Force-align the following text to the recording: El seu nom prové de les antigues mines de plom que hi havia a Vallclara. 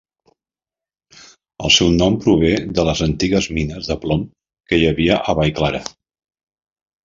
El 1.67 1.73
seu 1.75 1.91
nom 1.99 2.17
prové 2.23 2.49
de 2.79 2.87
les 2.89 3.03
antigues 3.09 3.51
mines 3.61 3.93
de 3.93 4.01
plom 4.07 4.27
que 4.73 4.81
hi 4.83 4.91
havia 4.95 5.23
a 5.35 5.41
Vallclara. 5.43 5.87